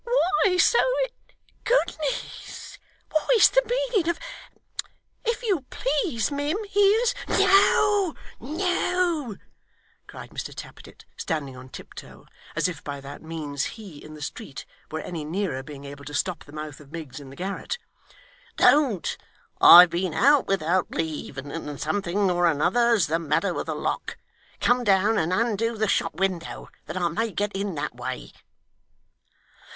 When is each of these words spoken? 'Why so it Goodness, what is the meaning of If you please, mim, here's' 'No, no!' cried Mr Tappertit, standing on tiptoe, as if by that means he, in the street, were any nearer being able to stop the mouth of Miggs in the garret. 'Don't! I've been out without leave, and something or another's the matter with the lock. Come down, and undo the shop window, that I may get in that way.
'Why 0.03 0.57
so 0.57 0.79
it 1.03 1.33
Goodness, 1.63 2.79
what 3.11 3.29
is 3.35 3.49
the 3.51 3.61
meaning 3.63 4.09
of 4.09 4.17
If 5.23 5.43
you 5.43 5.67
please, 5.69 6.31
mim, 6.31 6.57
here's' 6.67 7.13
'No, 7.27 8.15
no!' 8.39 9.37
cried 10.07 10.31
Mr 10.31 10.55
Tappertit, 10.55 11.05
standing 11.17 11.55
on 11.55 11.69
tiptoe, 11.69 12.25
as 12.55 12.67
if 12.67 12.83
by 12.83 12.99
that 12.99 13.21
means 13.21 13.65
he, 13.77 14.03
in 14.03 14.15
the 14.15 14.23
street, 14.23 14.65
were 14.89 15.01
any 15.01 15.23
nearer 15.23 15.61
being 15.61 15.85
able 15.85 16.03
to 16.05 16.15
stop 16.15 16.45
the 16.45 16.51
mouth 16.51 16.79
of 16.79 16.91
Miggs 16.91 17.19
in 17.19 17.29
the 17.29 17.35
garret. 17.35 17.77
'Don't! 18.55 19.17
I've 19.61 19.91
been 19.91 20.15
out 20.15 20.47
without 20.47 20.89
leave, 20.89 21.37
and 21.37 21.79
something 21.79 22.31
or 22.31 22.47
another's 22.47 23.05
the 23.05 23.19
matter 23.19 23.53
with 23.53 23.67
the 23.67 23.75
lock. 23.75 24.17
Come 24.59 24.83
down, 24.83 25.19
and 25.19 25.31
undo 25.31 25.77
the 25.77 25.87
shop 25.87 26.15
window, 26.15 26.69
that 26.87 26.97
I 26.97 27.07
may 27.09 27.29
get 27.29 27.55
in 27.55 27.75
that 27.75 27.93
way. 27.93 28.31